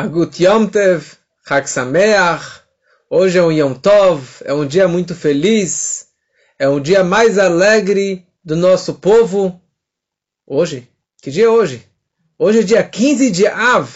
Agut 0.00 0.42
Yom 0.42 0.66
Tev, 0.66 1.04
Chag 1.46 1.68
Sameach. 1.68 2.62
Hoje 3.10 3.36
é 3.36 3.42
um 3.42 3.52
Yom 3.52 3.74
Tov, 3.74 4.22
é 4.46 4.54
um 4.54 4.66
dia 4.66 4.88
muito 4.88 5.14
feliz, 5.14 6.06
é 6.58 6.66
um 6.66 6.80
dia 6.80 7.04
mais 7.04 7.38
alegre 7.38 8.26
do 8.42 8.56
nosso 8.56 8.94
povo. 8.94 9.60
Hoje? 10.46 10.88
Que 11.20 11.30
dia 11.30 11.44
é 11.44 11.48
hoje? 11.50 11.86
Hoje 12.38 12.60
é 12.60 12.62
dia 12.62 12.82
15 12.82 13.30
de 13.30 13.46
Av. 13.46 13.90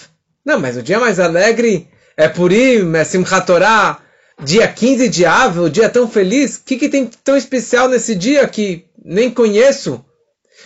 Não, 0.44 0.60
mas 0.60 0.76
o 0.76 0.82
dia 0.82 1.00
mais 1.00 1.18
alegre 1.18 1.88
é 2.18 2.28
Purim, 2.28 2.94
é 2.94 3.02
Simchat 3.02 3.46
Torah. 3.46 4.02
Dia 4.42 4.68
15 4.68 5.08
de 5.08 5.24
Av, 5.24 5.58
o 5.58 5.70
dia 5.70 5.88
tão 5.88 6.06
feliz. 6.06 6.56
O 6.56 6.64
que, 6.64 6.76
que 6.76 6.90
tem 6.90 7.06
tão 7.06 7.34
especial 7.34 7.88
nesse 7.88 8.14
dia 8.14 8.46
que 8.46 8.84
nem 9.02 9.30
conheço? 9.30 10.04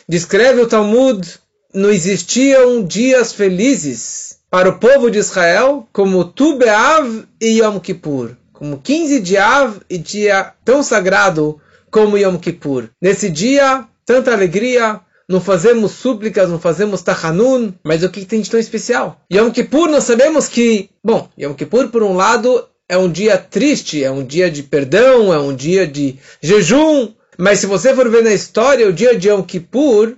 Descreve 0.08 0.62
o 0.62 0.66
Talmud, 0.66 1.38
não 1.72 1.92
existiam 1.92 2.84
dias 2.84 3.32
felizes 3.32 4.37
para 4.50 4.68
o 4.68 4.78
povo 4.78 5.10
de 5.10 5.18
Israel 5.18 5.86
como 5.92 6.24
Tu 6.24 6.56
Be'av 6.56 7.24
e 7.40 7.60
Yom 7.60 7.78
Kippur. 7.78 8.30
Como 8.52 8.78
15 8.78 9.20
de 9.20 9.36
Av 9.36 9.80
e 9.88 9.98
dia 9.98 10.52
tão 10.64 10.82
sagrado 10.82 11.60
como 11.90 12.18
Yom 12.18 12.36
Kippur. 12.38 12.88
Nesse 13.00 13.30
dia, 13.30 13.84
tanta 14.04 14.32
alegria, 14.32 15.00
não 15.28 15.40
fazemos 15.40 15.92
súplicas, 15.92 16.48
não 16.48 16.58
fazemos 16.58 17.02
tachanun, 17.02 17.72
mas 17.84 18.02
o 18.02 18.08
que 18.08 18.24
tem 18.24 18.40
de 18.40 18.50
tão 18.50 18.58
especial? 18.58 19.20
Yom 19.32 19.50
Kippur, 19.50 19.88
nós 19.88 20.04
sabemos 20.04 20.48
que, 20.48 20.90
bom, 21.04 21.28
Yom 21.38 21.54
Kippur, 21.54 21.88
por 21.88 22.02
um 22.02 22.14
lado, 22.14 22.66
é 22.88 22.96
um 22.96 23.10
dia 23.10 23.38
triste, 23.38 24.02
é 24.02 24.10
um 24.10 24.24
dia 24.24 24.50
de 24.50 24.62
perdão, 24.62 25.32
é 25.32 25.38
um 25.38 25.54
dia 25.54 25.86
de 25.86 26.18
jejum, 26.40 27.12
mas 27.38 27.60
se 27.60 27.66
você 27.66 27.94
for 27.94 28.10
ver 28.10 28.24
na 28.24 28.32
história, 28.32 28.88
o 28.88 28.92
dia 28.92 29.16
de 29.16 29.28
Yom 29.28 29.42
Kippur, 29.42 30.16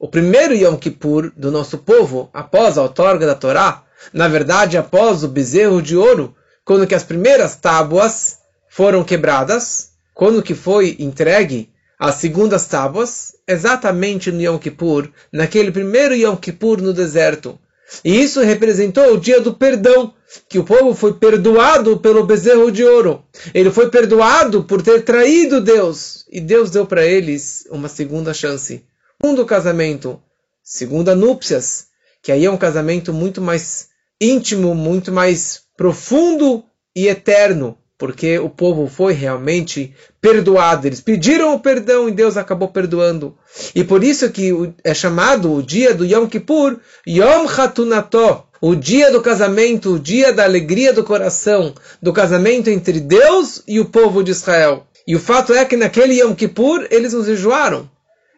o 0.00 0.08
primeiro 0.08 0.54
Yom 0.54 0.76
Kippur 0.76 1.30
do 1.36 1.50
nosso 1.50 1.76
povo, 1.76 2.30
após 2.32 2.78
a 2.78 2.82
outorga 2.82 3.26
da 3.26 3.34
Torá, 3.34 3.84
na 4.14 4.28
verdade, 4.28 4.78
após 4.78 5.22
o 5.22 5.28
bezerro 5.28 5.82
de 5.82 5.94
ouro, 5.94 6.34
quando 6.64 6.86
que 6.86 6.94
as 6.94 7.04
primeiras 7.04 7.54
tábuas 7.54 8.38
foram 8.66 9.04
quebradas, 9.04 9.90
quando 10.14 10.42
que 10.42 10.54
foi 10.54 10.96
entregue 10.98 11.68
as 11.98 12.14
segundas 12.14 12.66
tábuas, 12.66 13.34
exatamente 13.46 14.32
no 14.32 14.40
Yom 14.40 14.58
Kippur, 14.58 15.10
naquele 15.30 15.70
primeiro 15.70 16.14
Yom 16.14 16.34
Kippur 16.34 16.80
no 16.80 16.94
deserto. 16.94 17.58
E 18.02 18.22
isso 18.22 18.40
representou 18.40 19.12
o 19.12 19.20
dia 19.20 19.38
do 19.38 19.52
perdão, 19.52 20.14
que 20.48 20.58
o 20.58 20.64
povo 20.64 20.94
foi 20.94 21.12
perdoado 21.12 21.98
pelo 21.98 22.24
bezerro 22.24 22.72
de 22.72 22.82
ouro. 22.84 23.22
Ele 23.52 23.70
foi 23.70 23.90
perdoado 23.90 24.64
por 24.64 24.80
ter 24.80 25.02
traído 25.02 25.60
Deus. 25.60 26.24
E 26.30 26.40
Deus 26.40 26.70
deu 26.70 26.86
para 26.86 27.04
eles 27.04 27.66
uma 27.70 27.88
segunda 27.88 28.32
chance. 28.32 28.82
Segundo 29.22 29.44
casamento, 29.44 30.18
segunda 30.64 31.14
núpcias, 31.14 31.88
que 32.22 32.32
aí 32.32 32.46
é 32.46 32.50
um 32.50 32.56
casamento 32.56 33.12
muito 33.12 33.42
mais 33.42 33.88
íntimo, 34.18 34.74
muito 34.74 35.12
mais 35.12 35.60
profundo 35.76 36.64
e 36.96 37.06
eterno, 37.06 37.76
porque 37.98 38.38
o 38.38 38.48
povo 38.48 38.86
foi 38.86 39.12
realmente 39.12 39.94
perdoado. 40.22 40.86
Eles 40.86 41.02
pediram 41.02 41.54
o 41.54 41.60
perdão 41.60 42.08
e 42.08 42.12
Deus 42.12 42.38
acabou 42.38 42.68
perdoando. 42.68 43.36
E 43.74 43.84
por 43.84 44.02
isso 44.02 44.30
que 44.30 44.52
é 44.82 44.94
chamado 44.94 45.52
o 45.52 45.62
dia 45.62 45.94
do 45.94 46.06
Yom 46.06 46.26
Kippur, 46.26 46.80
Yom 47.06 47.46
Hatunato, 47.46 48.44
o 48.58 48.74
dia 48.74 49.12
do 49.12 49.20
casamento, 49.20 49.96
o 49.96 49.98
dia 49.98 50.32
da 50.32 50.44
alegria 50.44 50.94
do 50.94 51.04
coração, 51.04 51.74
do 52.00 52.10
casamento 52.10 52.70
entre 52.70 52.98
Deus 52.98 53.62
e 53.68 53.80
o 53.80 53.84
povo 53.84 54.24
de 54.24 54.30
Israel. 54.30 54.86
E 55.06 55.14
o 55.14 55.20
fato 55.20 55.52
é 55.52 55.62
que 55.66 55.76
naquele 55.76 56.14
Yom 56.22 56.34
Kippur 56.34 56.86
eles 56.90 57.12
nos 57.12 57.26
jejuaram. 57.26 57.86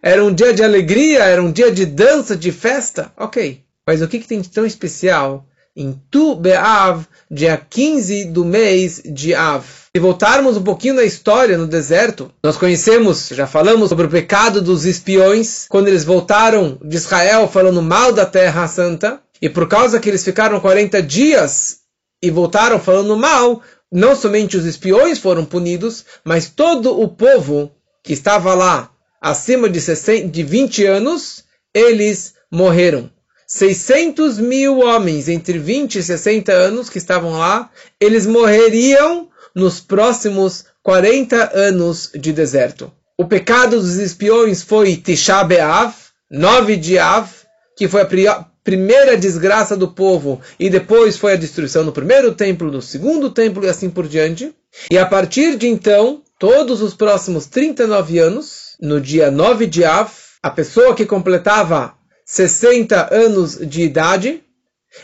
Era 0.03 0.25
um 0.25 0.35
dia 0.35 0.53
de 0.53 0.65
alegria, 0.65 1.23
era 1.23 1.41
um 1.41 1.53
dia 1.53 1.71
de 1.71 1.87
dança, 1.87 2.37
de 2.37 2.51
festa. 2.51 3.13
Ok. 3.17 3.63
Mas 3.87 4.03
o 4.03 4.09
que, 4.09 4.19
que 4.19 4.27
tem 4.27 4.41
de 4.41 4.51
tão 4.51 4.67
especial 4.67 5.47
em 5.77 5.99
Tu 6.11 6.35
Be'av, 6.35 7.07
dia 7.31 7.57
15 7.57 8.27
do 8.27 8.45
mês 8.45 9.01
de 9.05 9.35
Av. 9.35 9.65
Se 9.95 10.01
voltarmos 10.01 10.57
um 10.57 10.63
pouquinho 10.63 10.95
na 10.95 11.05
história 11.05 11.57
no 11.57 11.67
deserto, 11.67 12.31
nós 12.43 12.57
conhecemos, 12.57 13.29
já 13.29 13.47
falamos 13.47 13.89
sobre 13.89 14.07
o 14.07 14.11
pecado 14.11 14.61
dos 14.61 14.85
espiões, 14.85 15.67
quando 15.69 15.89
eles 15.89 16.05
voltaram 16.05 16.79
de 16.83 16.97
Israel 16.97 17.49
falando 17.49 17.81
mal 17.81 18.13
da 18.13 18.27
Terra 18.27 18.67
Santa, 18.69 19.21
e 19.41 19.49
por 19.49 19.67
causa 19.67 19.99
que 19.99 20.09
eles 20.09 20.25
ficaram 20.25 20.61
40 20.61 21.03
dias 21.03 21.79
e 22.23 22.31
voltaram 22.31 22.79
falando 22.79 23.17
mal, 23.17 23.63
não 23.91 24.15
somente 24.15 24.57
os 24.57 24.67
espiões 24.67 25.19
foram 25.19 25.45
punidos, 25.45 26.05
mas 26.25 26.49
todo 26.49 27.01
o 27.01 27.09
povo 27.09 27.73
que 28.03 28.13
estava 28.13 28.55
lá 28.55 28.92
acima 29.23 29.69
de, 29.69 29.81
60, 29.81 30.27
de 30.27 30.43
20 30.43 30.85
anos, 30.85 31.45
eles 31.73 32.35
morreram. 32.51 33.09
600 33.47 34.39
mil 34.39 34.81
homens 34.81 35.29
entre 35.29 35.59
20 35.59 35.97
e 35.97 36.03
60 36.03 36.51
anos 36.53 36.91
que 36.91 36.99
estavam 36.99 37.39
lá, 37.39 37.71
eles 38.01 38.27
morreriam 38.27 39.29
nos 39.55 39.79
próximos 39.79 40.65
40 40.83 41.53
anos 41.55 42.11
de 42.15 42.33
deserto. 42.33 42.91
O 43.17 43.27
pecado 43.27 43.79
dos 43.79 43.97
espiões 43.97 44.63
foi 44.63 44.97
Tisha 44.97 45.45
B'Av, 45.45 45.95
9 46.31 46.77
de 46.77 46.99
Av, 46.99 47.29
que 47.77 47.87
foi 47.87 48.01
a 48.01 48.47
primeira 48.65 49.17
desgraça 49.17 49.77
do 49.77 49.89
povo, 49.89 50.41
e 50.59 50.71
depois 50.71 51.17
foi 51.17 51.35
a 51.35 51.37
destruição 51.37 51.85
do 51.85 51.93
primeiro 51.93 52.35
templo, 52.35 52.71
do 52.71 52.81
segundo 52.81 53.31
templo 53.31 53.65
e 53.65 53.69
assim 53.69 53.91
por 53.91 54.09
diante. 54.09 54.55
E 54.91 54.97
a 54.97 55.05
partir 55.05 55.57
de 55.59 55.69
então, 55.69 56.23
todos 56.39 56.81
os 56.81 56.95
próximos 56.95 57.47
39 57.47 58.19
anos, 58.19 58.62
no 58.83 59.01
dia 59.01 59.31
9 59.31 59.69
de 59.69 59.85
Av, 59.85 60.11
a 60.43 60.51
pessoa 60.51 60.93
que 60.93 61.07
completava 61.07 61.95
60 62.27 63.15
anos 63.15 63.57
de 63.57 63.83
idade, 63.83 64.43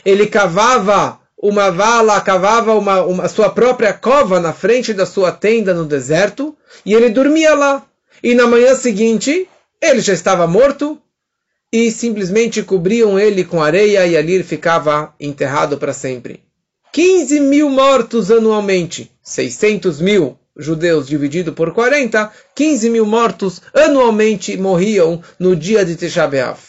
ele 0.03 0.27
cavava 0.27 1.17
uma 1.41 1.71
vala, 1.71 2.19
cavava 2.19 2.75
uma, 2.75 3.01
uma 3.03 3.29
sua 3.29 3.49
própria 3.49 3.93
cova 3.93 4.41
na 4.41 4.51
frente 4.51 4.93
da 4.93 5.05
sua 5.05 5.31
tenda 5.31 5.73
no 5.73 5.85
deserto, 5.85 6.57
e 6.85 6.93
ele 6.93 7.09
dormia 7.09 7.55
lá. 7.55 7.85
E 8.21 8.35
na 8.35 8.45
manhã 8.45 8.75
seguinte, 8.75 9.47
ele 9.81 10.01
já 10.01 10.11
estava 10.11 10.45
morto, 10.45 11.01
e 11.71 11.89
simplesmente 11.89 12.61
cobriam 12.61 13.17
ele 13.17 13.45
com 13.45 13.63
areia, 13.63 14.05
e 14.05 14.17
ali 14.17 14.33
ele 14.33 14.43
ficava 14.43 15.15
enterrado 15.17 15.77
para 15.77 15.93
sempre. 15.93 16.43
15 16.91 17.39
mil 17.39 17.69
mortos 17.69 18.31
anualmente, 18.31 19.11
600 19.21 20.01
mil 20.01 20.37
judeus 20.57 21.07
dividido 21.07 21.53
por 21.53 21.73
40, 21.73 22.31
15 22.55 22.89
mil 22.89 23.05
mortos 23.05 23.61
anualmente 23.73 24.57
morriam 24.57 25.21
no 25.39 25.55
dia 25.55 25.85
de 25.85 25.95
Tisha 25.95 26.27
B'Av. 26.27 26.59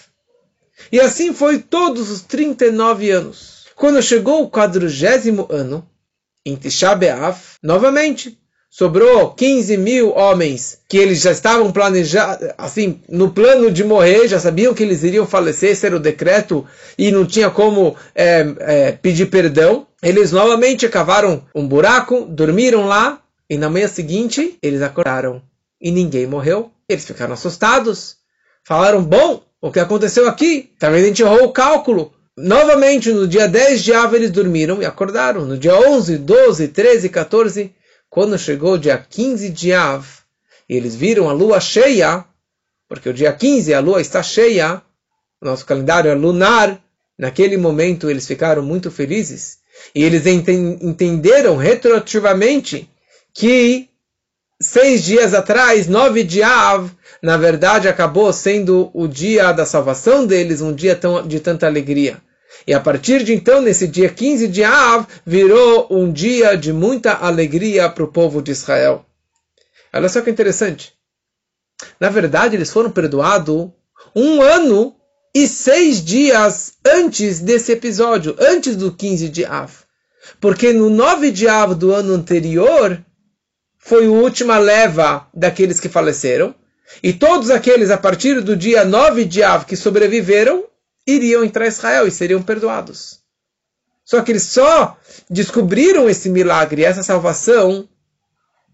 E 0.93 1.01
assim 1.01 1.33
foi 1.33 1.59
todos 1.59 2.11
os 2.11 2.23
39 2.23 3.11
anos. 3.11 3.67
Quando 3.75 4.03
chegou 4.03 4.43
o 4.43 4.51
quadrigésimo 4.51 5.47
ano, 5.51 5.89
em 6.45 6.57
Tisha 6.57 6.95
B'Av, 6.95 7.39
novamente, 7.63 8.40
sobrou 8.71 9.33
15 9.33 9.77
mil 9.77 10.15
homens 10.17 10.79
que 10.89 10.97
eles 10.97 11.21
já 11.21 11.33
estavam 11.33 11.73
planejados, 11.73 12.49
assim, 12.57 13.01
no 13.09 13.33
plano 13.33 13.69
de 13.71 13.83
morrer, 13.83 14.29
já 14.29 14.39
sabiam 14.39 14.73
que 14.73 14.85
eles 14.85 15.03
iriam 15.03 15.27
falecer, 15.27 15.73
esse 15.73 15.85
era 15.85 15.97
o 15.97 16.01
decreto, 16.01 16.65
e 16.97 17.11
não 17.11 17.27
tinha 17.27 17.51
como 17.51 17.97
é, 18.15 18.47
é, 18.61 18.93
pedir 18.93 19.27
perdão. 19.27 19.87
Eles 20.01 20.31
novamente 20.31 20.89
cavaram 20.89 21.43
um 21.53 21.67
buraco, 21.67 22.25
dormiram 22.27 22.87
lá, 22.87 23.21
e 23.51 23.59
na 23.59 23.69
manhã 23.69 23.89
seguinte 23.89 24.57
eles 24.63 24.81
acordaram 24.81 25.43
e 25.81 25.91
ninguém 25.91 26.27
morreu. 26.27 26.71
Eles 26.89 27.05
ficaram 27.05 27.35
assustados. 27.35 28.17
Falaram: 28.65 29.03
Bom, 29.03 29.43
o 29.61 29.73
que 29.73 29.81
aconteceu 29.81 30.29
aqui? 30.29 30.71
Talvez 30.79 31.03
a 31.03 31.07
gente 31.09 31.23
errou 31.23 31.45
o 31.45 31.53
cálculo. 31.53 32.13
Novamente, 32.37 33.13
no 33.13 33.27
dia 33.27 33.49
10 33.49 33.83
de 33.83 33.93
Av, 33.93 34.15
eles 34.15 34.31
dormiram 34.31 34.81
e 34.81 34.87
acordaram. 34.87 35.45
No 35.45 35.59
dia 35.59 35.75
11, 35.75 36.17
12, 36.19 36.69
13, 36.69 37.09
14, 37.09 37.75
quando 38.11 38.37
chegou 38.37 38.75
o 38.75 38.79
dia 38.79 38.99
15 38.99 39.49
de 39.51 39.73
Av, 39.73 40.05
e 40.69 40.75
eles 40.75 40.97
viram 40.97 41.31
a 41.31 41.33
lua 41.33 41.61
cheia, 41.61 42.25
porque 42.89 43.09
o 43.09 43.15
dia 43.15 43.33
15 43.33 43.73
a 43.73 43.79
lua 43.79 44.01
está 44.01 44.21
cheia, 44.21 44.83
nosso 45.41 45.65
calendário 45.65 46.11
é 46.11 46.15
lunar, 46.15 46.83
naquele 47.17 47.57
momento 47.57 48.11
eles 48.11 48.27
ficaram 48.27 48.63
muito 48.63 48.91
felizes. 48.91 49.59
E 49.95 50.03
eles 50.03 50.27
entenderam 50.27 51.57
retroativamente 51.57 52.91
que 53.33 53.89
seis 54.61 55.05
dias 55.05 55.33
atrás, 55.33 55.87
9 55.87 56.25
de 56.25 56.43
Av, 56.43 56.91
na 57.23 57.37
verdade 57.37 57.89
acabou 57.89 58.33
sendo 58.33 58.91
o 58.93 59.07
dia 59.07 59.53
da 59.53 59.65
salvação 59.65 60.27
deles, 60.27 60.61
um 60.61 60.75
dia 60.75 60.97
tão, 60.97 61.27
de 61.27 61.39
tanta 61.39 61.67
alegria. 61.67 62.21
E 62.71 62.73
a 62.73 62.79
partir 62.79 63.25
de 63.25 63.35
então, 63.35 63.61
nesse 63.61 63.89
dia 63.89 64.09
15 64.09 64.47
de 64.47 64.63
Av, 64.63 65.05
virou 65.27 65.89
um 65.91 66.13
dia 66.13 66.57
de 66.57 66.73
muita 66.73 67.15
alegria 67.15 67.89
para 67.91 68.05
o 68.05 68.13
povo 68.13 68.41
de 68.41 68.53
Israel. 68.53 69.05
Olha 69.93 70.09
só 70.09 70.21
que 70.21 70.31
interessante. 70.31 70.93
Na 71.99 72.09
verdade, 72.09 72.55
eles 72.55 72.71
foram 72.71 72.89
perdoados 72.89 73.71
um 74.15 74.41
ano 74.41 74.95
e 75.35 75.49
seis 75.49 76.01
dias 76.01 76.75
antes 76.87 77.41
desse 77.41 77.73
episódio, 77.73 78.37
antes 78.39 78.77
do 78.77 78.93
15 78.93 79.29
de 79.31 79.45
Av. 79.45 79.73
Porque 80.41 80.73
no 80.73 80.89
9 80.89 81.33
de 81.33 81.49
Av 81.49 81.75
do 81.75 81.93
ano 81.93 82.15
anterior, 82.15 83.05
foi 83.81 84.07
a 84.07 84.11
última 84.11 84.59
leva 84.59 85.27
daqueles 85.35 85.81
que 85.81 85.89
faleceram. 85.89 86.55
E 87.03 87.13
todos 87.13 87.51
aqueles, 87.51 87.91
a 87.91 87.99
partir 87.99 88.41
do 88.41 88.57
dia 88.57 88.85
9 88.85 89.25
de 89.25 89.43
Av, 89.43 89.65
que 89.65 89.75
sobreviveram, 89.75 90.70
iriam 91.07 91.45
entrar 91.45 91.67
em 91.67 91.69
Israel 91.69 92.07
e 92.07 92.11
seriam 92.11 92.43
perdoados. 92.43 93.21
Só 94.05 94.23
que 94.23 94.33
eles 94.33 94.45
só 94.45 94.99
descobriram 95.29 96.09
esse 96.09 96.29
milagre, 96.29 96.85
essa 96.85 97.03
salvação, 97.03 97.89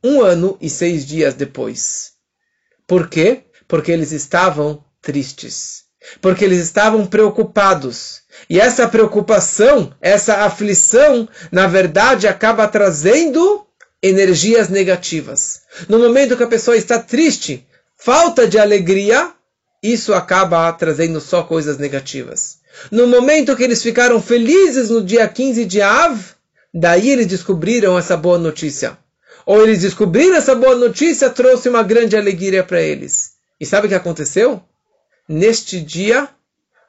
um 0.02 0.23
ano 0.23 0.56
e 0.61 0.70
seis 0.70 1.05
dias 1.05 1.34
depois. 1.34 2.12
Por 2.87 3.08
quê? 3.08 3.44
Porque 3.69 3.93
eles 3.93 4.12
estavam 4.12 4.82
tristes. 5.02 5.84
Porque 6.20 6.44
eles 6.44 6.61
estavam 6.61 7.06
preocupados. 7.06 8.23
E 8.49 8.61
essa 8.61 8.88
preocupação, 8.88 9.93
essa 10.00 10.44
aflição, 10.44 11.29
na 11.50 11.67
verdade, 11.67 12.29
acaba 12.29 12.69
trazendo 12.69 13.67
energias 14.02 14.69
negativas. 14.69 15.62
No 15.88 15.99
momento 15.99 16.37
que 16.37 16.44
a 16.44 16.49
pessoa 16.49 16.76
está 16.76 16.99
triste, 16.99 17.67
falta 17.99 18.46
de 18.46 18.58
alegria, 18.58 19.32
isso 19.93 20.15
acaba 20.15 20.73
trazendo 20.73 21.21
só 21.21 21.43
coisas 21.43 21.79
negativas. 21.79 22.59
No 22.91 23.06
momento 23.06 23.56
que 23.56 23.62
eles 23.62 23.83
ficaram 23.83 24.21
felizes 24.21 24.91
no 24.91 25.03
dia 25.03 25.27
15 25.27 25.65
de 25.65 25.81
Av, 25.81 26.19
daí 26.73 27.11
eles 27.11 27.27
descobriram 27.27 27.99
essa 27.99 28.17
boa 28.17 28.38
notícia. 28.38 28.99
Ou 29.44 29.62
eles 29.62 29.81
descobriram 29.81 30.37
essa 30.37 30.55
boa 30.55 30.75
notícia, 30.75 31.31
trouxe 31.31 31.69
uma 31.69 31.83
grande 31.83 32.17
alegria 32.17 32.65
para 32.65 32.81
eles. 32.81 33.33
E 33.61 33.65
sabe 33.65 33.87
o 33.87 33.88
que 33.88 33.94
aconteceu? 33.94 34.62
Neste 35.29 35.81
dia, 35.81 36.29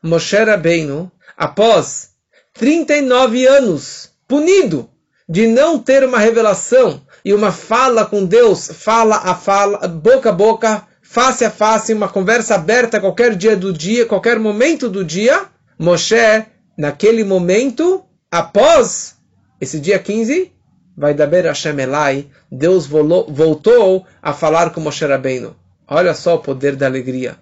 Moshe 0.01 0.35
Rabbeinu, 0.35 1.11
após 1.37 2.09
39 2.53 3.45
anos, 3.45 4.09
punido 4.27 4.89
de 5.29 5.45
não 5.47 5.77
ter 5.77 6.03
uma 6.03 6.19
revelação 6.19 7.01
e 7.23 7.33
uma 7.33 7.51
fala 7.51 8.05
com 8.05 8.25
Deus, 8.25 8.69
fala 8.73 9.17
a 9.17 9.35
fala, 9.35 9.87
boca 9.87 10.29
a 10.29 10.33
boca, 10.33 10.87
face 11.09 11.45
a 11.45 11.49
face, 11.49 11.93
uma 11.93 12.09
conversa 12.09 12.55
aberta 12.55 12.99
qualquer 12.99 13.33
dia 13.33 13.55
do 13.55 13.71
dia, 13.71 14.05
qualquer 14.05 14.37
momento 14.37 14.89
do 14.89 15.05
dia, 15.05 15.45
Moshe, 15.79 16.45
naquele 16.77 17.23
momento, 17.23 18.03
após 18.29 19.15
esse 19.59 19.79
dia 19.79 19.97
15, 19.97 20.51
vai 20.95 21.13
daber 21.13 21.45
Hashem 21.45 21.79
Elai, 21.79 22.27
Deus 22.51 22.85
voltou 22.85 24.05
a 24.21 24.33
falar 24.33 24.71
com 24.71 24.81
Moshe 24.81 25.05
Rabbeinu. 25.05 25.55
Olha 25.87 26.13
só 26.13 26.35
o 26.35 26.39
poder 26.39 26.75
da 26.75 26.85
alegria. 26.85 27.37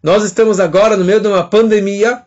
Nós 0.00 0.22
estamos 0.22 0.60
agora 0.60 0.96
no 0.96 1.04
meio 1.04 1.20
de 1.20 1.26
uma 1.26 1.42
pandemia 1.42 2.22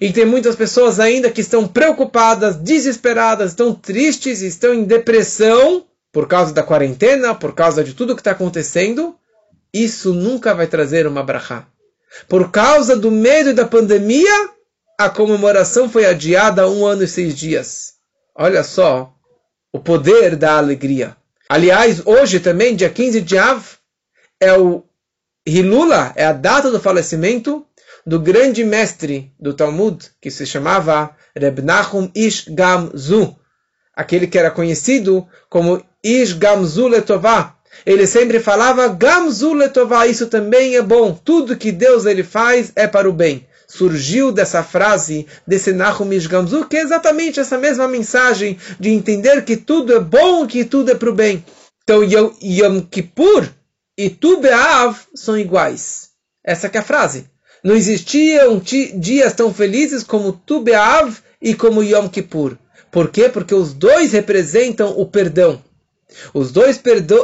e 0.00 0.12
tem 0.12 0.24
muitas 0.24 0.54
pessoas 0.54 1.00
ainda 1.00 1.32
que 1.32 1.40
estão 1.40 1.66
preocupadas, 1.66 2.56
desesperadas, 2.56 3.50
estão 3.50 3.74
tristes, 3.74 4.40
estão 4.40 4.72
em 4.72 4.84
depressão 4.84 5.84
por 6.12 6.28
causa 6.28 6.54
da 6.54 6.62
quarentena, 6.62 7.34
por 7.34 7.54
causa 7.54 7.82
de 7.82 7.92
tudo 7.92 8.14
que 8.14 8.20
está 8.20 8.30
acontecendo 8.30 9.17
isso 9.72 10.14
nunca 10.14 10.54
vai 10.54 10.66
trazer 10.66 11.06
uma 11.06 11.22
brachá. 11.22 11.66
Por 12.28 12.50
causa 12.50 12.96
do 12.96 13.10
medo 13.10 13.54
da 13.54 13.66
pandemia, 13.66 14.50
a 14.98 15.08
comemoração 15.08 15.88
foi 15.88 16.06
adiada 16.06 16.68
um 16.68 16.86
ano 16.86 17.04
e 17.04 17.08
seis 17.08 17.36
dias. 17.36 17.94
Olha 18.34 18.64
só 18.64 19.14
o 19.72 19.78
poder 19.78 20.36
da 20.36 20.56
alegria. 20.56 21.16
Aliás, 21.48 22.02
hoje 22.04 22.40
também, 22.40 22.74
dia 22.74 22.90
15 22.90 23.20
de 23.20 23.38
Av, 23.38 23.64
é 24.40 24.52
o 24.56 24.84
Hilula, 25.46 26.12
é 26.16 26.24
a 26.24 26.32
data 26.32 26.70
do 26.70 26.80
falecimento 26.80 27.64
do 28.06 28.18
grande 28.18 28.64
mestre 28.64 29.32
do 29.38 29.54
Talmud, 29.54 30.10
que 30.20 30.30
se 30.30 30.46
chamava 30.46 31.14
Reb 31.36 31.60
Nachum 31.60 32.10
Ish 32.14 32.48
Gamzu, 32.48 33.36
aquele 33.94 34.26
que 34.26 34.38
era 34.38 34.50
conhecido 34.50 35.26
como 35.48 35.84
Ish 36.02 36.32
Gamzu 36.32 36.88
Letová, 36.88 37.57
ele 37.84 38.06
sempre 38.06 38.40
falava, 38.40 38.88
Gamzu 38.88 39.52
letová, 39.54 40.06
isso 40.06 40.26
também 40.26 40.76
é 40.76 40.82
bom. 40.82 41.12
Tudo 41.12 41.56
que 41.56 41.72
Deus 41.72 42.06
ele 42.06 42.22
faz 42.22 42.72
é 42.74 42.86
para 42.86 43.08
o 43.08 43.12
bem. 43.12 43.46
Surgiu 43.66 44.32
dessa 44.32 44.62
frase, 44.62 45.26
desse 45.46 45.72
Nahumish 45.72 46.26
Gamzu, 46.26 46.66
que 46.66 46.76
é 46.76 46.80
exatamente 46.80 47.38
essa 47.38 47.58
mesma 47.58 47.86
mensagem 47.86 48.58
de 48.80 48.90
entender 48.90 49.44
que 49.44 49.56
tudo 49.56 49.94
é 49.94 50.00
bom, 50.00 50.46
que 50.46 50.64
tudo 50.64 50.90
é 50.90 50.94
para 50.94 51.10
o 51.10 51.14
bem. 51.14 51.44
Então, 51.82 52.02
Yom 52.02 52.80
Kippur 52.90 53.48
e 53.96 54.08
Tu 54.10 54.40
Be'av 54.40 54.98
são 55.14 55.38
iguais. 55.38 56.10
Essa 56.44 56.70
é 56.72 56.78
a 56.78 56.82
frase. 56.82 57.26
Não 57.62 57.74
existiam 57.74 58.60
dias 58.94 59.32
tão 59.34 59.52
felizes 59.52 60.02
como 60.02 60.32
Tu 60.32 60.60
Be'av 60.60 61.16
e 61.42 61.54
como 61.54 61.82
Yom 61.82 62.08
Kippur. 62.08 62.56
Por 62.90 63.10
quê? 63.10 63.28
Porque 63.28 63.54
os 63.54 63.74
dois 63.74 64.12
representam 64.12 64.98
o 64.98 65.04
perdão. 65.04 65.62
Os 66.32 66.50
dois 66.50 66.80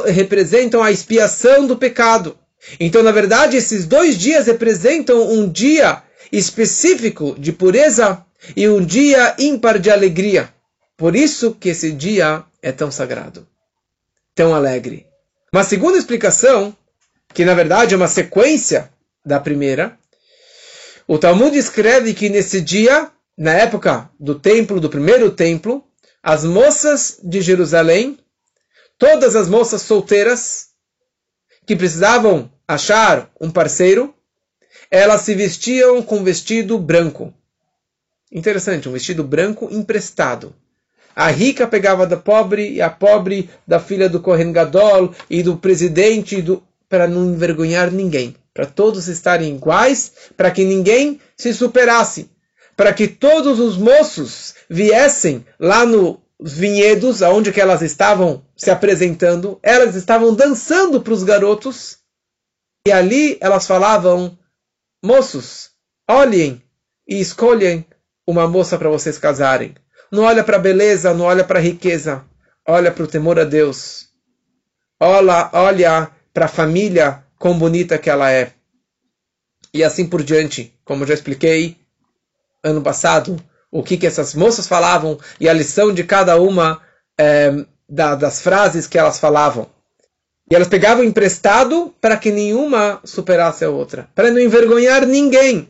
representam 0.07 0.83
a 0.83 0.91
expiação 0.91 1.65
do 1.65 1.77
pecado. 1.77 2.37
Então, 2.79 3.03
na 3.03 3.11
verdade, 3.11 3.57
esses 3.57 3.85
dois 3.85 4.17
dias 4.17 4.47
representam 4.47 5.29
um 5.31 5.49
dia 5.49 6.03
específico 6.31 7.35
de 7.37 7.51
pureza 7.51 8.23
e 8.55 8.67
um 8.67 8.83
dia 8.83 9.35
ímpar 9.39 9.79
de 9.79 9.89
alegria. 9.89 10.49
Por 10.97 11.15
isso 11.15 11.53
que 11.53 11.69
esse 11.69 11.91
dia 11.91 12.43
é 12.61 12.71
tão 12.71 12.89
sagrado, 12.89 13.47
tão 14.33 14.53
alegre. 14.53 15.05
Uma 15.51 15.63
segunda 15.63 15.97
explicação, 15.97 16.75
que 17.33 17.45
na 17.45 17.53
verdade 17.53 17.93
é 17.93 17.97
uma 17.97 18.07
sequência 18.07 18.89
da 19.25 19.39
primeira, 19.39 19.97
o 21.07 21.17
Talmud 21.17 21.55
escreve 21.55 22.13
que 22.13 22.29
nesse 22.29 22.59
dia, 22.61 23.11
na 23.37 23.53
época 23.53 24.09
do 24.19 24.35
templo, 24.35 24.79
do 24.79 24.89
primeiro 24.89 25.29
templo, 25.31 25.83
as 26.23 26.43
moças 26.43 27.19
de 27.23 27.41
Jerusalém 27.41 28.17
todas 28.97 29.35
as 29.35 29.47
moças 29.47 29.81
solteiras 29.81 30.67
que 31.65 31.75
precisavam 31.75 32.51
achar 32.67 33.29
um 33.39 33.49
parceiro, 33.49 34.13
elas 34.89 35.21
se 35.21 35.33
vestiam 35.33 36.01
com 36.01 36.23
vestido 36.23 36.77
branco. 36.77 37.33
Interessante, 38.31 38.87
um 38.89 38.93
vestido 38.93 39.23
branco 39.23 39.67
emprestado. 39.71 40.55
A 41.15 41.27
rica 41.29 41.65
pegava 41.65 42.05
da 42.05 42.17
pobre 42.17 42.73
e 42.73 42.81
a 42.81 42.89
pobre 42.89 43.49
da 43.65 43.79
filha 43.79 44.09
do 44.09 44.19
Kohen 44.19 44.51
Gadol 44.51 45.13
e 45.29 45.41
do 45.41 45.55
presidente 45.57 46.41
do... 46.41 46.61
para 46.89 47.07
não 47.07 47.33
envergonhar 47.33 47.89
ninguém, 47.89 48.35
para 48.53 48.65
todos 48.65 49.07
estarem 49.07 49.55
iguais, 49.55 50.11
para 50.35 50.51
que 50.51 50.65
ninguém 50.65 51.21
se 51.37 51.53
superasse, 51.53 52.29
para 52.75 52.93
que 52.93 53.07
todos 53.07 53.59
os 53.59 53.77
moços 53.77 54.55
viessem 54.69 55.45
lá 55.57 55.85
no 55.85 56.19
vinhedos, 56.39 57.21
aonde 57.21 57.51
que 57.51 57.61
elas 57.61 57.81
estavam 57.81 58.45
se 58.55 58.69
apresentando, 58.69 59.59
elas 59.63 59.95
estavam 59.95 60.33
dançando 60.33 61.01
para 61.01 61.13
os 61.13 61.23
garotos, 61.23 61.99
e 62.87 62.91
ali 62.91 63.37
elas 63.41 63.65
falavam: 63.65 64.37
moços, 65.03 65.71
olhem 66.09 66.61
e 67.07 67.19
escolhem 67.19 67.85
uma 68.27 68.47
moça 68.47 68.77
para 68.77 68.89
vocês 68.89 69.17
casarem. 69.17 69.75
Não 70.11 70.23
olha 70.23 70.43
para 70.43 70.57
a 70.57 70.59
beleza, 70.59 71.13
não 71.13 71.25
olha 71.25 71.43
para 71.43 71.59
a 71.59 71.61
riqueza, 71.61 72.23
olha 72.67 72.91
para 72.91 73.03
o 73.03 73.07
temor 73.07 73.39
a 73.39 73.43
Deus. 73.43 74.09
Olha, 74.99 75.49
olha 75.53 76.11
para 76.33 76.45
a 76.45 76.49
família, 76.49 77.23
quão 77.37 77.57
bonita 77.57 77.97
que 77.97 78.09
ela 78.09 78.31
é. 78.31 78.53
E 79.73 79.83
assim 79.83 80.07
por 80.07 80.23
diante, 80.23 80.73
como 80.85 81.05
já 81.05 81.13
expliquei 81.13 81.77
ano 82.63 82.81
passado, 82.81 83.37
o 83.71 83.83
que, 83.83 83.97
que 83.97 84.07
essas 84.07 84.33
moças 84.33 84.67
falavam 84.67 85.19
e 85.39 85.49
a 85.49 85.53
lição 85.53 85.93
de 85.93 86.03
cada 86.03 86.39
uma 86.39 86.81
é, 87.17 87.65
da, 87.89 88.15
das 88.15 88.41
frases 88.41 88.87
que 88.87 88.97
elas 88.97 89.19
falavam. 89.19 89.69
E 90.49 90.55
elas 90.55 90.67
pegavam 90.67 91.03
emprestado 91.03 91.93
para 91.99 92.17
que 92.17 92.31
nenhuma 92.31 92.99
superasse 93.03 93.65
a 93.65 93.69
outra, 93.69 94.07
para 94.13 94.29
não 94.29 94.39
envergonhar 94.39 95.05
ninguém. 95.05 95.69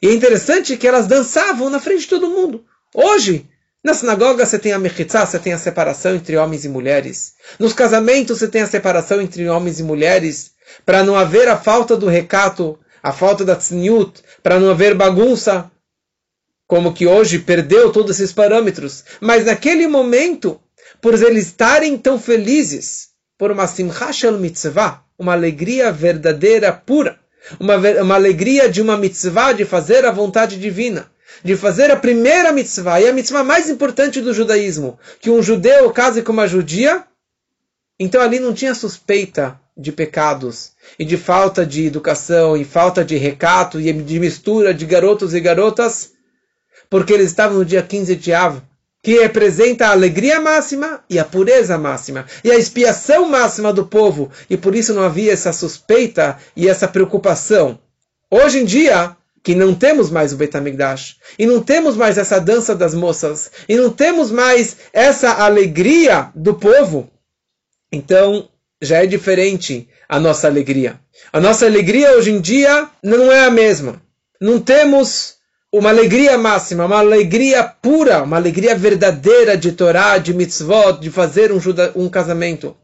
E 0.00 0.08
é 0.08 0.12
interessante 0.12 0.76
que 0.76 0.86
elas 0.86 1.06
dançavam 1.06 1.68
na 1.70 1.80
frente 1.80 2.02
de 2.02 2.08
todo 2.08 2.30
mundo. 2.30 2.64
Hoje, 2.94 3.48
na 3.82 3.94
sinagoga 3.94 4.44
você 4.44 4.58
tem 4.58 4.72
a 4.72 4.78
mechitzá, 4.78 5.24
você 5.24 5.38
tem 5.38 5.52
a 5.52 5.58
separação 5.58 6.14
entre 6.14 6.36
homens 6.36 6.64
e 6.64 6.68
mulheres. 6.68 7.34
Nos 7.58 7.72
casamentos 7.72 8.38
você 8.38 8.48
tem 8.48 8.62
a 8.62 8.66
separação 8.66 9.20
entre 9.20 9.48
homens 9.48 9.80
e 9.80 9.82
mulheres, 9.82 10.52
para 10.84 11.02
não 11.02 11.16
haver 11.16 11.48
a 11.48 11.56
falta 11.56 11.96
do 11.96 12.06
recato, 12.06 12.78
a 13.02 13.12
falta 13.12 13.44
da 13.44 13.56
tzniut, 13.56 14.22
para 14.42 14.58
não 14.58 14.70
haver 14.70 14.94
bagunça 14.94 15.70
como 16.66 16.92
que 16.92 17.06
hoje 17.06 17.38
perdeu 17.38 17.92
todos 17.92 18.16
esses 18.16 18.32
parâmetros, 18.32 19.04
mas 19.20 19.44
naquele 19.44 19.86
momento, 19.86 20.60
por 21.00 21.14
eles 21.14 21.46
estarem 21.46 21.96
tão 21.96 22.18
felizes, 22.18 23.08
por 23.38 23.50
uma 23.50 23.66
simcha 23.66 24.12
shel 24.12 24.38
mitzvah, 24.38 25.02
uma 25.18 25.32
alegria 25.32 25.92
verdadeira, 25.92 26.72
pura, 26.72 27.18
uma, 27.60 27.76
uma 28.02 28.14
alegria 28.14 28.68
de 28.68 28.82
uma 28.82 28.96
mitzvah, 28.96 29.52
de 29.52 29.64
fazer 29.64 30.04
a 30.04 30.10
vontade 30.10 30.58
divina, 30.58 31.10
de 31.44 31.56
fazer 31.56 31.90
a 31.90 31.96
primeira 31.96 32.50
mitzvah, 32.52 33.00
e 33.00 33.08
a 33.08 33.12
mitzvah 33.12 33.44
mais 33.44 33.70
importante 33.70 34.20
do 34.20 34.34
judaísmo, 34.34 34.98
que 35.20 35.30
um 35.30 35.42
judeu 35.42 35.90
case 35.92 36.22
com 36.22 36.32
uma 36.32 36.48
judia, 36.48 37.04
então 37.98 38.20
ali 38.20 38.40
não 38.40 38.52
tinha 38.52 38.74
suspeita 38.74 39.58
de 39.76 39.92
pecados 39.92 40.72
e 40.98 41.04
de 41.04 41.16
falta 41.16 41.64
de 41.64 41.86
educação 41.86 42.56
e 42.56 42.64
falta 42.64 43.04
de 43.04 43.16
recato 43.16 43.78
e 43.78 43.92
de 43.92 44.18
mistura 44.18 44.72
de 44.72 44.86
garotos 44.86 45.34
e 45.34 45.40
garotas 45.40 46.15
porque 46.88 47.12
eles 47.12 47.26
estavam 47.26 47.58
no 47.58 47.64
dia 47.64 47.82
15 47.82 48.16
de 48.16 48.32
Av, 48.32 48.60
que 49.02 49.20
representa 49.20 49.86
a 49.86 49.92
alegria 49.92 50.40
máxima 50.40 51.00
e 51.08 51.18
a 51.18 51.24
pureza 51.24 51.78
máxima, 51.78 52.26
e 52.42 52.50
a 52.50 52.56
expiação 52.56 53.28
máxima 53.28 53.72
do 53.72 53.86
povo, 53.86 54.30
e 54.50 54.56
por 54.56 54.74
isso 54.74 54.92
não 54.92 55.02
havia 55.02 55.32
essa 55.32 55.52
suspeita 55.52 56.36
e 56.56 56.68
essa 56.68 56.88
preocupação. 56.88 57.78
Hoje 58.30 58.58
em 58.58 58.64
dia, 58.64 59.16
que 59.44 59.54
não 59.54 59.74
temos 59.74 60.10
mais 60.10 60.32
o 60.32 60.36
Betamigdash, 60.36 61.18
e 61.38 61.46
não 61.46 61.62
temos 61.62 61.96
mais 61.96 62.18
essa 62.18 62.40
dança 62.40 62.74
das 62.74 62.94
moças, 62.94 63.52
e 63.68 63.76
não 63.76 63.90
temos 63.90 64.32
mais 64.32 64.76
essa 64.92 65.34
alegria 65.34 66.30
do 66.34 66.54
povo, 66.54 67.08
então 67.92 68.48
já 68.82 69.04
é 69.04 69.06
diferente 69.06 69.88
a 70.08 70.18
nossa 70.18 70.48
alegria. 70.48 70.98
A 71.32 71.40
nossa 71.40 71.64
alegria 71.64 72.16
hoje 72.16 72.32
em 72.32 72.40
dia 72.40 72.88
não 73.02 73.30
é 73.30 73.44
a 73.44 73.50
mesma. 73.50 74.02
Não 74.40 74.60
temos 74.60 75.35
uma 75.72 75.90
alegria 75.90 76.38
máxima, 76.38 76.84
uma 76.84 76.98
alegria 76.98 77.64
pura, 77.64 78.22
uma 78.22 78.36
alegria 78.36 78.76
verdadeira 78.76 79.56
de 79.56 79.72
Torá, 79.72 80.18
de 80.18 80.32
mitzvot, 80.32 81.00
de 81.00 81.10
fazer 81.10 81.52
um, 81.52 81.58
um 81.94 82.08
casamento. 82.08 82.76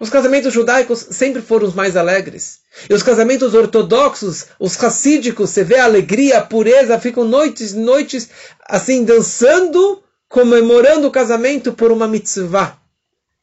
Os 0.00 0.08
casamentos 0.08 0.54
judaicos 0.54 0.98
sempre 1.10 1.42
foram 1.42 1.68
os 1.68 1.74
mais 1.74 1.94
alegres. 1.94 2.60
E 2.88 2.94
os 2.94 3.02
casamentos 3.02 3.52
ortodoxos, 3.52 4.46
os 4.58 4.74
racídicos, 4.76 5.50
você 5.50 5.62
vê 5.62 5.76
a 5.76 5.84
alegria, 5.84 6.38
a 6.38 6.42
pureza, 6.42 6.98
ficam 6.98 7.24
noites 7.24 7.72
e 7.72 7.78
noites 7.78 8.30
assim 8.66 9.04
dançando, 9.04 10.02
comemorando 10.26 11.06
o 11.06 11.10
casamento 11.10 11.74
por 11.74 11.92
uma 11.92 12.08
mitzvah. 12.08 12.78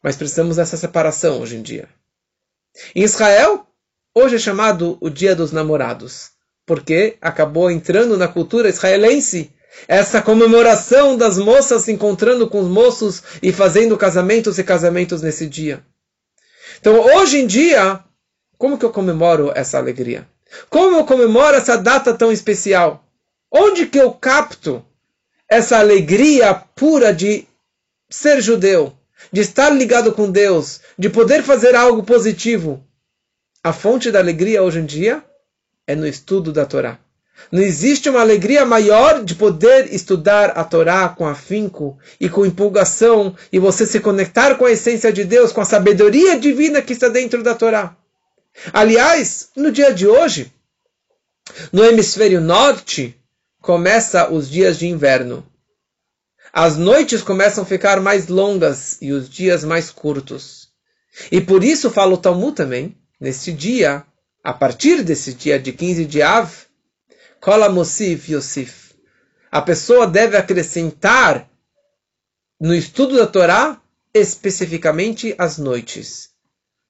Mas 0.02 0.16
precisamos 0.16 0.56
dessa 0.56 0.78
separação 0.78 1.40
hoje 1.42 1.58
em 1.58 1.62
dia. 1.62 1.88
Em 2.96 3.04
Israel, 3.04 3.68
hoje 4.16 4.38
é 4.38 4.40
chamado 4.40 4.98
o 5.00 5.10
Dia 5.10 5.36
dos 5.36 5.52
Namorados, 5.52 6.32
porque 6.68 7.18
acabou 7.22 7.72
entrando 7.72 8.18
na 8.18 8.28
cultura 8.28 8.68
israelense 8.68 9.50
essa 9.88 10.22
comemoração 10.22 11.16
das 11.16 11.38
moças 11.38 11.84
se 11.84 11.94
encontrando 11.94 12.50
com 12.50 12.60
os 12.60 12.68
moços 12.68 13.24
e 13.42 13.54
fazendo 13.54 13.98
casamentos 13.98 14.60
e 14.60 14.64
casamentos 14.64 15.22
nesse 15.22 15.48
dia. 15.48 15.82
Então, 16.80 17.00
hoje 17.00 17.40
em 17.40 17.48
dia, 17.48 18.04
como 18.58 18.78
que 18.78 18.84
eu 18.84 18.92
comemoro 18.92 19.52
essa 19.56 19.78
alegria? 19.78 20.28
Como 20.70 20.98
eu 20.98 21.06
comemoro 21.06 21.56
essa 21.56 21.78
data 21.78 22.14
tão 22.14 22.34
especial? 22.34 23.06
Onde 23.50 23.86
que 23.86 23.98
eu 23.98 24.12
capto 24.12 24.84
essa 25.50 25.80
alegria 25.80 26.54
pura 26.54 27.14
de 27.14 27.48
ser 28.10 28.42
judeu, 28.42 28.94
de 29.32 29.40
estar 29.40 29.70
ligado 29.70 30.12
com 30.12 30.30
Deus, 30.30 30.82
de 31.00 31.10
poder 31.10 31.44
fazer 31.44 31.76
algo 31.76 32.04
positivo? 32.04 32.84
A 33.64 33.72
fonte 33.72 34.12
da 34.12 34.20
alegria 34.20 34.62
hoje 34.62 34.80
em 34.80 34.86
dia 34.86 35.24
é 35.88 35.96
no 35.96 36.06
estudo 36.06 36.52
da 36.52 36.66
Torá. 36.66 37.00
Não 37.52 37.62
existe 37.62 38.10
uma 38.10 38.20
alegria 38.20 38.66
maior 38.66 39.24
de 39.24 39.34
poder 39.36 39.94
estudar 39.94 40.50
a 40.52 40.64
Torá 40.64 41.08
com 41.08 41.26
afinco 41.26 41.98
e 42.20 42.28
com 42.28 42.46
empolgação 42.46 43.36
e 43.52 43.58
você 43.58 43.86
se 43.86 44.00
conectar 44.00 44.56
com 44.56 44.66
a 44.66 44.72
essência 44.72 45.14
de 45.14 45.24
Deus, 45.24 45.52
com 45.52 45.62
a 45.62 45.66
sabedoria 45.66 46.38
divina 46.38 46.82
que 46.82 46.94
está 46.94 47.08
dentro 47.08 47.42
da 47.42 47.56
Torá. 47.56 47.96
Aliás, 48.74 49.50
no 49.56 49.72
dia 49.72 49.94
de 49.94 50.08
hoje, 50.08 50.52
no 51.72 51.86
hemisfério 51.86 52.42
norte, 52.42 53.16
começa 53.62 54.30
os 54.30 54.50
dias 54.50 54.78
de 54.78 54.88
inverno. 54.88 55.46
As 56.52 56.76
noites 56.76 57.22
começam 57.22 57.64
a 57.64 57.68
ficar 57.68 58.02
mais 58.02 58.28
longas 58.28 58.98
e 59.00 59.12
os 59.12 59.30
dias 59.30 59.64
mais 59.64 59.92
curtos. 59.92 60.70
E 61.32 61.40
por 61.40 61.64
isso 61.64 61.92
fala 61.92 62.14
o 62.14 62.18
Talmud 62.18 62.56
também, 62.56 62.98
neste 63.20 63.52
dia, 63.52 64.04
a 64.48 64.54
partir 64.54 65.04
desse 65.04 65.34
dia 65.34 65.60
de 65.60 65.74
15 65.74 66.06
de 66.06 66.22
Av, 66.22 66.50
Kola 67.42 67.68
Mosif 67.68 68.32
Yosif. 68.32 68.94
A 69.52 69.62
pessoa 69.62 70.08
deve 70.08 70.38
acrescentar 70.38 71.50
no 72.58 72.74
estudo 72.74 73.18
da 73.18 73.28
Torá, 73.28 73.78
especificamente 74.14 75.36
as 75.38 75.58
noites. 75.58 76.30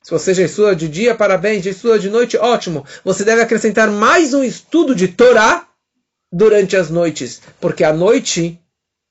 Se 0.03 0.11
você 0.11 0.35
já 0.35 0.43
estuda 0.43 0.75
de 0.75 0.87
dia, 0.87 1.15
parabéns. 1.15 1.65
Já 1.65 1.71
estuda 1.71 1.97
de 1.97 2.11
noite, 2.11 2.37
ótimo. 2.37 2.85
Você 3.03 3.23
deve 3.25 3.41
acrescentar 3.41 3.89
mais 3.89 4.35
um 4.35 4.43
estudo 4.43 4.93
de 4.93 5.07
Torá 5.07 5.67
durante 6.31 6.77
as 6.77 6.91
noites, 6.91 7.41
porque 7.59 7.83
a 7.83 7.91
noite 7.91 8.61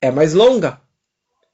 é 0.01 0.13
mais 0.13 0.35
longa. 0.35 0.81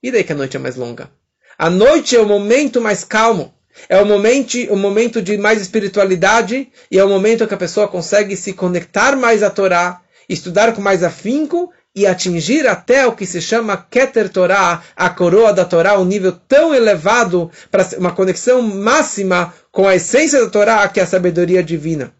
E 0.03 0.11
daí 0.11 0.23
que 0.23 0.33
a 0.33 0.37
noite 0.37 0.59
é 0.59 0.61
mais 0.61 0.77
longa? 0.77 1.11
A 1.57 1.71
noite 1.71 2.15
é 2.15 2.21
o 2.21 2.29
momento 2.29 2.83
mais 2.83 3.03
calmo. 3.03 3.55
É 3.89 4.01
o 4.01 4.07
momento, 4.07 4.57
o 4.71 4.77
momento 4.77 5.23
de 5.23 5.37
mais 5.39 5.61
espiritualidade 5.61 6.71
e 6.91 6.99
é 6.99 7.05
o 7.05 7.09
momento 7.09 7.47
que 7.47 7.55
a 7.55 7.59
pessoa 7.59 7.89
consegue 7.89 8.37
se 8.37 8.53
conectar 8.53 9.17
mais 9.17 9.43
à 9.43 9.51
Torá, 9.51 10.01
estudar 10.29 10.73
com 10.73 10.81
mais 10.81 11.03
afinco 11.03 11.73
e 11.95 12.07
atingir 12.07 12.67
até 12.67 13.07
o 13.07 13.13
que 13.13 13.27
se 13.27 13.41
chama 13.41 13.77
Keter 13.77 14.31
Torah, 14.31 14.83
a 14.97 15.11
coroa 15.11 15.53
da 15.53 15.65
Torá, 15.65 15.99
um 15.99 16.05
nível 16.05 16.33
tão 16.33 16.75
elevado 16.75 17.51
para 17.71 17.87
uma 17.99 18.13
conexão 18.13 18.63
máxima 18.63 19.53
com 19.71 19.87
a 19.87 19.95
essência 19.95 20.41
da 20.43 20.51
Torá, 20.51 20.89
que 20.89 21.01
é 21.01 21.03
a 21.03 21.07
sabedoria 21.07 21.63
divina. 21.63 22.13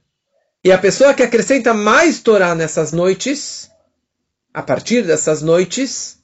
E 0.65 0.71
a 0.71 0.79
pessoa 0.79 1.15
que 1.15 1.23
acrescenta 1.23 1.73
mais 1.73 2.21
Torá 2.21 2.55
nessas 2.55 2.93
noites, 2.93 3.71
a 4.53 4.63
partir 4.63 5.03
dessas 5.03 5.41
noites 5.43 6.19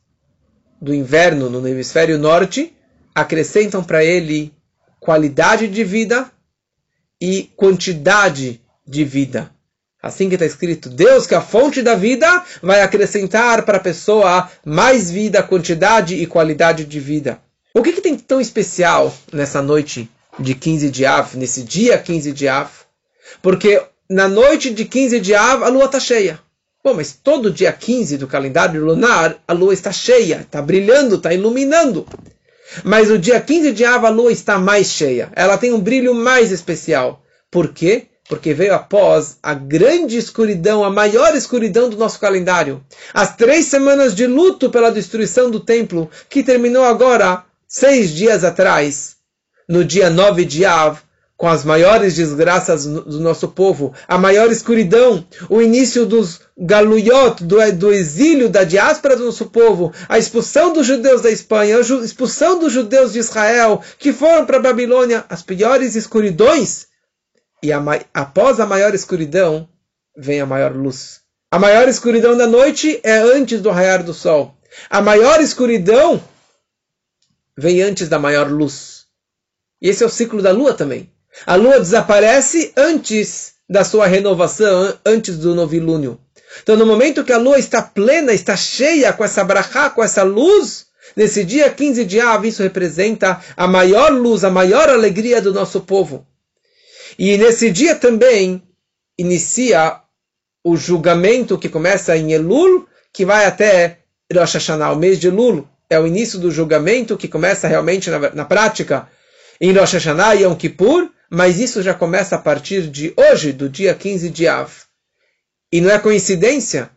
do 0.80 0.94
inverno 0.94 1.48
no 1.48 1.66
hemisfério 1.66 2.18
norte, 2.18 2.74
acrescentam 3.14 3.82
para 3.82 4.04
ele 4.04 4.52
qualidade 5.00 5.68
de 5.68 5.84
vida 5.84 6.30
e 7.20 7.50
quantidade 7.56 8.60
de 8.86 9.04
vida. 9.04 9.50
Assim 10.00 10.28
que 10.28 10.36
está 10.36 10.46
escrito, 10.46 10.88
Deus, 10.88 11.26
que 11.26 11.34
é 11.34 11.38
a 11.38 11.42
fonte 11.42 11.82
da 11.82 11.96
vida, 11.96 12.44
vai 12.62 12.82
acrescentar 12.82 13.64
para 13.64 13.78
a 13.78 13.80
pessoa 13.80 14.48
mais 14.64 15.10
vida, 15.10 15.42
quantidade 15.42 16.14
e 16.14 16.26
qualidade 16.26 16.84
de 16.84 17.00
vida. 17.00 17.40
O 17.74 17.82
que, 17.82 17.92
que 17.92 18.00
tem 18.00 18.16
tão 18.16 18.40
especial 18.40 19.12
nessa 19.32 19.60
noite 19.60 20.08
de 20.38 20.54
15 20.54 20.90
de 20.90 21.04
Av, 21.04 21.36
nesse 21.36 21.64
dia 21.64 21.98
15 21.98 22.32
de 22.32 22.46
Av? 22.46 22.70
Porque 23.42 23.82
na 24.08 24.28
noite 24.28 24.72
de 24.72 24.84
15 24.84 25.20
de 25.20 25.34
Av, 25.34 25.64
a 25.64 25.68
lua 25.68 25.86
está 25.86 25.98
cheia. 25.98 26.40
Bom, 26.82 26.94
mas 26.94 27.12
todo 27.12 27.50
dia 27.50 27.72
15 27.72 28.16
do 28.16 28.28
calendário 28.28 28.84
lunar, 28.84 29.36
a 29.46 29.52
lua 29.52 29.74
está 29.74 29.90
cheia, 29.90 30.42
está 30.42 30.62
brilhando, 30.62 31.16
está 31.16 31.34
iluminando. 31.34 32.06
Mas 32.84 33.10
o 33.10 33.18
dia 33.18 33.40
15 33.40 33.72
de 33.72 33.84
Av, 33.84 34.04
a 34.04 34.10
lua 34.10 34.32
está 34.32 34.58
mais 34.58 34.88
cheia. 34.88 35.30
Ela 35.34 35.58
tem 35.58 35.72
um 35.72 35.80
brilho 35.80 36.14
mais 36.14 36.50
especial. 36.52 37.22
Por 37.50 37.68
quê? 37.72 38.08
porque 38.28 38.52
veio 38.52 38.74
após 38.74 39.38
a 39.42 39.54
grande 39.54 40.18
escuridão, 40.18 40.84
a 40.84 40.90
maior 40.90 41.34
escuridão 41.34 41.88
do 41.88 41.96
nosso 41.96 42.20
calendário. 42.20 42.84
As 43.12 43.34
três 43.34 43.64
semanas 43.64 44.14
de 44.14 44.26
luto 44.26 44.68
pela 44.68 44.92
destruição 44.92 45.50
do 45.50 45.58
templo, 45.58 46.10
que 46.28 46.42
terminou 46.42 46.84
agora, 46.84 47.42
seis 47.66 48.10
dias 48.10 48.44
atrás, 48.44 49.16
no 49.66 49.82
dia 49.82 50.10
9 50.10 50.44
de 50.44 50.66
Av, 50.66 51.00
com 51.38 51.46
as 51.46 51.64
maiores 51.64 52.16
desgraças 52.16 52.84
do 52.84 53.20
nosso 53.20 53.46
povo, 53.46 53.94
a 54.08 54.18
maior 54.18 54.50
escuridão, 54.50 55.24
o 55.48 55.62
início 55.62 56.04
dos 56.04 56.40
galuyot, 56.58 57.44
do, 57.44 57.58
do 57.76 57.92
exílio, 57.92 58.48
da 58.48 58.64
diáspora 58.64 59.16
do 59.16 59.26
nosso 59.26 59.46
povo, 59.46 59.94
a 60.08 60.18
expulsão 60.18 60.72
dos 60.72 60.84
judeus 60.84 61.22
da 61.22 61.30
Espanha, 61.30 61.76
a 61.76 61.80
expulsão 61.80 62.58
dos 62.58 62.72
judeus 62.72 63.12
de 63.12 63.20
Israel, 63.20 63.80
que 64.00 64.12
foram 64.12 64.44
para 64.44 64.56
a 64.56 64.62
Babilônia, 64.62 65.24
as 65.28 65.40
piores 65.40 65.94
escuridões 65.94 66.88
e 67.62 67.72
a, 67.72 67.80
após 68.12 68.58
a 68.58 68.66
maior 68.66 68.92
escuridão, 68.92 69.68
vem 70.16 70.40
a 70.40 70.46
maior 70.46 70.74
luz. 70.74 71.20
A 71.52 71.58
maior 71.58 71.86
escuridão 71.88 72.36
da 72.36 72.48
noite 72.48 73.00
é 73.04 73.16
antes 73.16 73.60
do 73.60 73.70
raiar 73.70 74.02
do 74.02 74.12
sol. 74.12 74.58
A 74.90 75.00
maior 75.00 75.40
escuridão 75.40 76.20
vem 77.56 77.80
antes 77.80 78.08
da 78.08 78.18
maior 78.18 78.50
luz. 78.50 79.06
E 79.80 79.88
esse 79.88 80.02
é 80.02 80.06
o 80.06 80.10
ciclo 80.10 80.42
da 80.42 80.50
lua 80.50 80.74
também. 80.74 81.08
A 81.46 81.54
lua 81.54 81.78
desaparece 81.78 82.72
antes 82.76 83.54
da 83.68 83.84
sua 83.84 84.06
renovação, 84.06 84.94
antes 85.04 85.36
do 85.38 85.54
novilúnio. 85.54 86.18
Então, 86.62 86.76
no 86.76 86.86
momento 86.86 87.24
que 87.24 87.32
a 87.32 87.38
lua 87.38 87.58
está 87.58 87.82
plena, 87.82 88.32
está 88.32 88.56
cheia 88.56 89.12
com 89.12 89.24
essa 89.24 89.44
brachá, 89.44 89.90
com 89.90 90.02
essa 90.02 90.22
luz, 90.22 90.86
nesse 91.14 91.44
dia 91.44 91.70
15 91.70 92.04
de 92.04 92.20
Av, 92.20 92.46
isso 92.46 92.62
representa 92.62 93.40
a 93.56 93.66
maior 93.66 94.10
luz, 94.10 94.44
a 94.44 94.50
maior 94.50 94.88
alegria 94.88 95.40
do 95.40 95.52
nosso 95.52 95.82
povo. 95.82 96.26
E 97.18 97.36
nesse 97.36 97.70
dia 97.70 97.94
também 97.94 98.62
inicia 99.18 100.00
o 100.64 100.76
julgamento 100.76 101.58
que 101.58 101.68
começa 101.68 102.16
em 102.16 102.32
Elul, 102.32 102.86
que 103.12 103.24
vai 103.24 103.44
até 103.44 103.98
Rosh 104.32 104.54
Hashanah, 104.54 104.92
o 104.92 104.96
mês 104.96 105.18
de 105.18 105.28
Elul. 105.28 105.66
É 105.90 105.98
o 105.98 106.06
início 106.06 106.38
do 106.38 106.50
julgamento 106.50 107.16
que 107.16 107.28
começa 107.28 107.66
realmente 107.66 108.10
na, 108.10 108.18
na 108.30 108.44
prática 108.44 109.08
em 109.60 109.72
Rosh 109.72 109.94
Hashanah 109.94 110.34
e 110.34 110.42
Yom 110.42 110.54
Kippur, 110.54 111.10
mas 111.30 111.58
isso 111.58 111.82
já 111.82 111.94
começa 111.94 112.36
a 112.36 112.38
partir 112.38 112.88
de 112.88 113.12
hoje, 113.16 113.52
do 113.52 113.68
dia 113.68 113.94
15 113.94 114.30
de 114.30 114.48
Av. 114.48 114.70
E 115.70 115.80
não 115.80 115.90
é 115.90 115.98
coincidência 115.98 116.90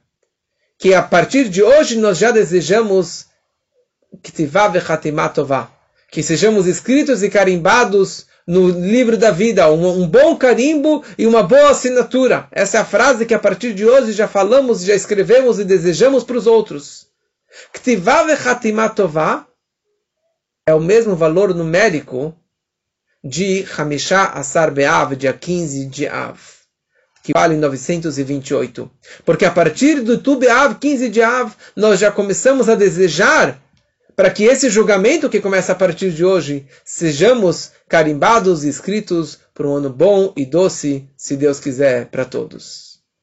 que 0.79 0.93
a 0.93 1.01
partir 1.01 1.49
de 1.49 1.61
hoje 1.61 1.97
nós 1.97 2.17
já 2.17 2.31
desejamos 2.31 3.27
que 6.11 6.21
sejamos 6.21 6.67
escritos 6.67 7.23
e 7.23 7.29
carimbados 7.29 8.25
no 8.45 8.67
livro 8.69 9.17
da 9.17 9.31
vida, 9.31 9.71
um, 9.71 10.01
um, 10.01 10.07
bom 10.07 10.35
carimbo 10.35 11.03
e 11.17 11.25
uma 11.25 11.43
boa 11.43 11.69
assinatura. 11.69 12.47
Essa 12.51 12.77
é 12.77 12.81
a 12.81 12.85
frase 12.85 13.25
que 13.25 13.33
a 13.33 13.39
partir 13.39 13.73
de 13.73 13.85
hoje 13.85 14.11
já 14.11 14.27
falamos, 14.27 14.83
já 14.83 14.95
escrevemos 14.95 15.59
e 15.59 15.63
desejamos 15.63 16.23
para 16.23 16.37
os 16.37 16.47
outros. 16.47 17.07
Ktivá 17.71 18.25
tová 18.89 19.47
é 20.65 20.73
o 20.73 20.79
mesmo 20.79 21.15
valor 21.15 21.53
numérico 21.53 22.35
de 23.23 23.65
Hamishá 23.77 24.25
Asar 24.33 24.71
Be'av, 24.71 25.15
dia 25.15 25.33
15 25.33 25.85
de 25.85 26.07
Av. 26.07 26.39
que 27.23 27.33
vale 27.33 27.55
928. 27.55 28.89
Porque 29.23 29.45
a 29.45 29.51
partir 29.51 30.01
do 30.01 30.17
Tu 30.17 30.39
Av, 30.49 30.75
15 30.75 31.09
de 31.09 31.21
Av, 31.21 31.55
nós 31.75 31.99
já 31.99 32.11
começamos 32.11 32.67
a 32.67 32.75
desejar 32.75 33.61
para 34.15 34.29
que 34.29 34.43
esse 34.43 34.69
julgamento 34.69 35.29
que 35.29 35.39
começa 35.39 35.71
a 35.71 35.75
partir 35.75 36.11
de 36.11 36.25
hoje, 36.25 36.67
sejamos 36.83 37.71
carimbados 37.87 38.63
e 38.63 38.69
escritos 38.69 39.39
por 39.53 39.65
um 39.65 39.75
ano 39.75 39.89
bom 39.89 40.33
e 40.35 40.45
doce, 40.45 41.07
se 41.15 41.35
Deus 41.35 41.59
quiser, 41.59 42.07
para 42.07 42.25
todos. 42.25 42.90